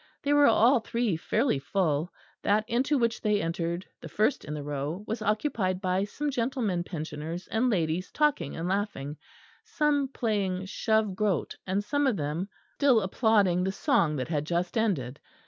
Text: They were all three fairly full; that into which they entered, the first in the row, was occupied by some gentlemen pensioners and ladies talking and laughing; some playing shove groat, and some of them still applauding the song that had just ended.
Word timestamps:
They 0.23 0.33
were 0.33 0.47
all 0.47 0.79
three 0.79 1.15
fairly 1.15 1.59
full; 1.59 2.11
that 2.41 2.67
into 2.67 2.97
which 2.97 3.21
they 3.21 3.39
entered, 3.39 3.85
the 4.01 4.09
first 4.09 4.43
in 4.43 4.55
the 4.55 4.63
row, 4.63 5.03
was 5.07 5.21
occupied 5.21 5.79
by 5.79 6.05
some 6.05 6.31
gentlemen 6.31 6.83
pensioners 6.83 7.47
and 7.49 7.69
ladies 7.69 8.11
talking 8.11 8.55
and 8.55 8.67
laughing; 8.67 9.17
some 9.63 10.07
playing 10.07 10.65
shove 10.65 11.15
groat, 11.15 11.55
and 11.67 11.83
some 11.83 12.07
of 12.07 12.17
them 12.17 12.49
still 12.73 12.99
applauding 12.99 13.63
the 13.63 13.71
song 13.71 14.15
that 14.15 14.27
had 14.29 14.45
just 14.45 14.75
ended. 14.75 15.19